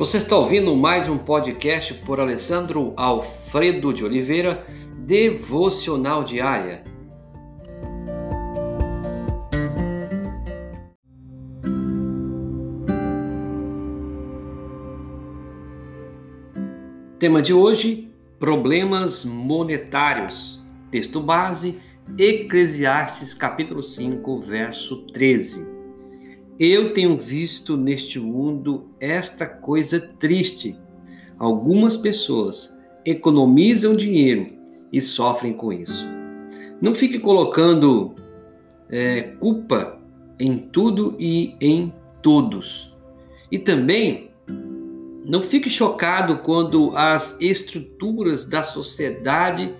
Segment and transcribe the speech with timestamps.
[0.00, 4.66] Você está ouvindo mais um podcast por Alessandro Alfredo de Oliveira,
[4.96, 6.84] Devocional Diária.
[17.18, 20.64] Tema de hoje: problemas monetários.
[20.90, 21.78] Texto base:
[22.16, 25.79] Eclesiastes capítulo 5, verso 13.
[26.60, 30.78] Eu tenho visto neste mundo esta coisa triste.
[31.38, 34.52] Algumas pessoas economizam dinheiro
[34.92, 36.06] e sofrem com isso.
[36.78, 38.14] Não fique colocando
[38.90, 39.98] é, culpa
[40.38, 42.94] em tudo e em todos.
[43.50, 44.30] E também
[45.24, 49.74] não fique chocado quando as estruturas da sociedade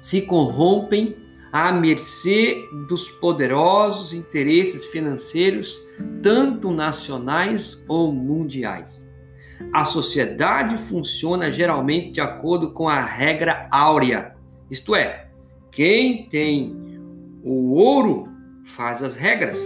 [0.00, 1.16] se corrompem
[1.52, 5.78] à mercê dos poderosos interesses financeiros,
[6.22, 9.12] tanto nacionais ou mundiais.
[9.72, 14.34] A sociedade funciona geralmente de acordo com a regra áurea,
[14.70, 15.28] isto é,
[15.70, 16.74] quem tem
[17.44, 18.28] o ouro
[18.64, 19.60] faz as regras.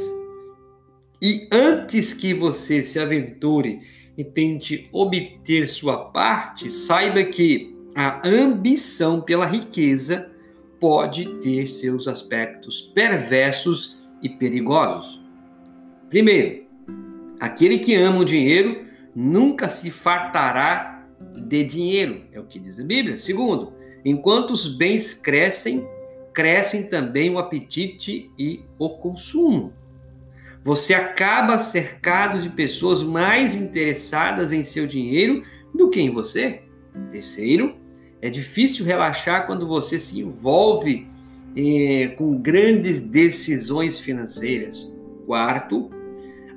[1.23, 3.81] E antes que você se aventure
[4.19, 10.31] e tente obter sua parte, saiba que a ambição pela riqueza
[10.80, 15.20] pode ter seus aspectos perversos e perigosos.
[16.08, 16.64] Primeiro,
[17.41, 22.84] aquele que ama o dinheiro nunca se fartará de dinheiro, é o que diz a
[22.84, 23.16] Bíblia.
[23.16, 23.72] Segundo,
[24.04, 25.86] enquanto os bens crescem,
[26.32, 29.72] crescem também o apetite e o consumo.
[30.62, 36.62] Você acaba cercado de pessoas mais interessadas em seu dinheiro do que em você.
[37.12, 37.77] Terceiro,
[38.27, 41.06] é difícil relaxar quando você se envolve
[41.56, 44.98] eh, com grandes decisões financeiras.
[45.24, 45.88] Quarto,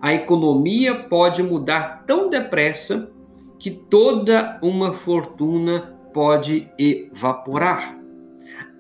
[0.02, 3.12] a economia pode mudar tão depressa
[3.60, 7.96] que toda uma fortuna pode evaporar.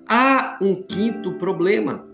[0.07, 2.07] Há um quinto problema.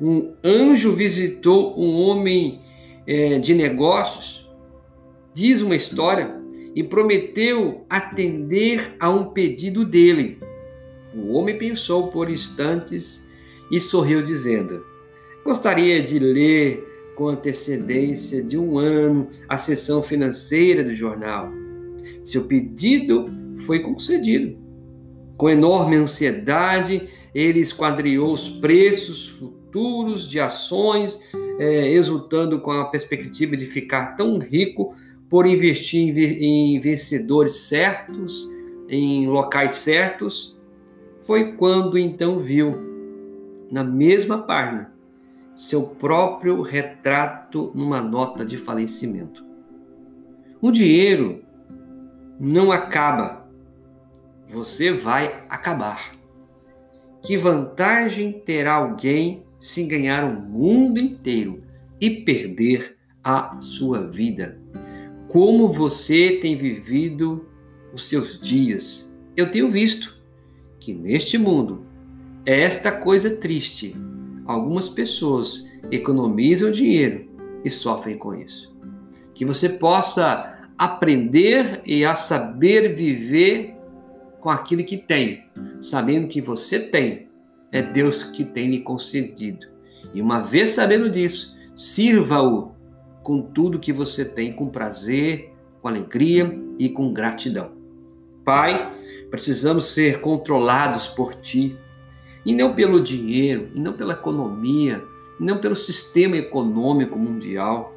[0.00, 2.62] Um anjo visitou um homem
[3.06, 4.50] eh, de negócios.
[5.32, 6.39] Diz uma história
[6.74, 10.38] e prometeu atender a um pedido dele.
[11.14, 13.28] O homem pensou por instantes
[13.70, 14.84] e sorriu, dizendo:
[15.44, 16.86] Gostaria de ler
[17.16, 21.50] com antecedência de um ano a sessão financeira do jornal.
[22.22, 23.26] Seu pedido
[23.66, 24.58] foi concedido.
[25.36, 31.20] Com enorme ansiedade, ele esquadriou os preços futuros de ações,
[31.58, 34.94] é, exultando com a perspectiva de ficar tão rico
[35.30, 38.50] por investir em vencedores certos,
[38.88, 40.60] em locais certos,
[41.22, 42.72] foi quando então viu,
[43.70, 44.92] na mesma página,
[45.54, 49.44] seu próprio retrato numa nota de falecimento.
[50.60, 51.44] O dinheiro
[52.40, 53.48] não acaba,
[54.48, 56.10] você vai acabar.
[57.22, 61.62] Que vantagem terá alguém se ganhar o mundo inteiro
[62.00, 64.58] e perder a sua vida?
[65.30, 67.46] Como você tem vivido
[67.92, 69.10] os seus dias.
[69.36, 70.18] Eu tenho visto
[70.80, 71.86] que neste mundo,
[72.44, 73.94] é esta coisa triste,
[74.44, 77.28] algumas pessoas economizam dinheiro
[77.64, 78.74] e sofrem com isso.
[79.32, 83.76] Que você possa aprender e a saber viver
[84.40, 85.44] com aquilo que tem,
[85.80, 87.28] sabendo que você tem,
[87.70, 89.66] é Deus que tem lhe concedido.
[90.12, 92.72] E uma vez sabendo disso, sirva-o
[93.22, 97.72] com tudo que você tem, com prazer, com alegria e com gratidão.
[98.44, 98.92] Pai,
[99.30, 101.76] precisamos ser controlados por Ti,
[102.44, 105.04] e não pelo dinheiro, e não pela economia,
[105.38, 107.94] e não pelo sistema econômico mundial.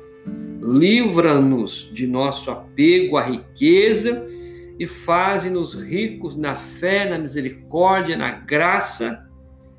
[0.61, 4.27] Livra-nos de nosso apego à riqueza
[4.79, 9.29] e faze-nos ricos na fé, na misericórdia, na graça.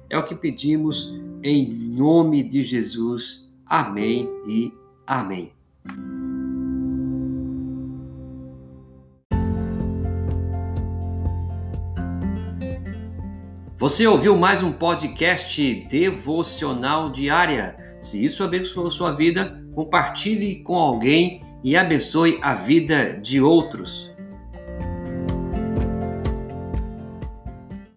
[0.09, 3.49] É o que pedimos em nome de Jesus.
[3.67, 4.73] Amém e
[5.07, 5.53] Amém.
[13.77, 17.77] Você ouviu mais um podcast devocional diária?
[18.01, 24.14] Se isso abençoou sua vida, compartilhe com alguém e abençoe a vida de outros.